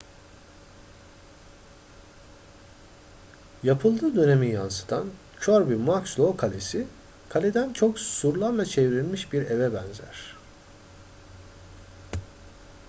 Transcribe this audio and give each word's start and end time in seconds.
yapıldığı 3.63 4.15
dönemi 4.15 4.49
yansıtan 4.53 5.09
kirby 5.45 5.73
muxloe 5.73 6.37
kalesi 6.37 6.87
kaleden 7.29 7.73
çok 7.73 7.99
surlarla 7.99 8.65
çevrilmiş 8.65 9.33
bir 9.33 9.41
eve 9.49 9.73
benzer 9.73 10.35